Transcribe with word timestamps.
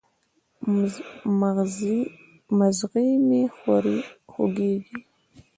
مځغی 2.51 3.09
مي 3.27 3.41
خوږیږي 3.57 4.71